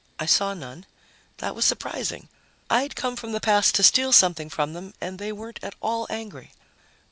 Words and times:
I 0.17 0.25
saw 0.25 0.55
none. 0.55 0.87
That 1.37 1.53
was 1.53 1.63
surprising. 1.63 2.27
I'd 2.71 2.95
come 2.95 3.15
from 3.15 3.33
the 3.33 3.39
past 3.39 3.75
to 3.75 3.83
steal 3.83 4.11
something 4.11 4.49
from 4.49 4.73
them 4.73 4.95
and 4.99 5.19
they 5.19 5.31
weren't 5.31 5.59
at 5.61 5.75
all 5.79 6.07
angry. 6.09 6.53